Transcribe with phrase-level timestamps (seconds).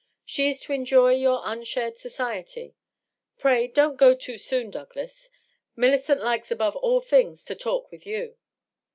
[0.25, 2.75] "She is to enjoy your unshared society...
[3.37, 5.29] Pray don't go too soon, Douglas.
[5.75, 8.35] Millicent likes above all things to talk with you."